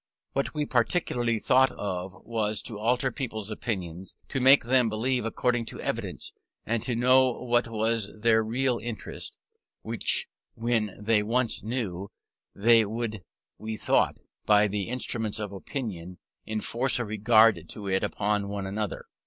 What 0.33 0.55
we 0.55 0.65
principally 0.65 1.37
thought 1.37 1.71
of, 1.73 2.15
was 2.25 2.63
to 2.63 2.79
alter 2.79 3.11
people's 3.11 3.51
opinions; 3.51 4.15
to 4.29 4.39
make 4.39 4.63
them 4.63 4.89
believe 4.89 5.25
according 5.25 5.65
to 5.65 5.79
evidence, 5.79 6.33
and 6.65 6.87
know 6.97 7.29
what 7.33 7.67
was 7.67 8.09
their 8.19 8.43
real 8.43 8.79
interest, 8.79 9.37
which 9.83 10.25
when 10.55 10.97
they 10.99 11.21
once 11.21 11.61
knew, 11.61 12.09
they 12.55 12.83
would, 12.83 13.21
we 13.59 13.77
thought, 13.77 14.15
by 14.47 14.65
the 14.67 14.89
instrument 14.89 15.37
of 15.37 15.51
opinion, 15.51 16.17
enforce 16.47 16.97
a 16.97 17.05
regard 17.05 17.69
to 17.69 17.85
it 17.87 18.03
upon 18.03 18.47
one 18.49 18.65
another. 18.65 19.05